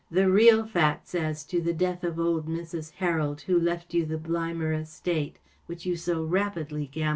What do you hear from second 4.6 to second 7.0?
estate, which you so rapidly